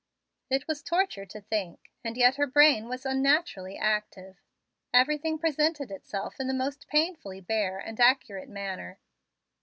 [0.49, 4.37] It was torture to think, and yet her brain was unnaturally active.
[4.91, 8.99] Everything presented itself in the most painfully bare and accurate manner.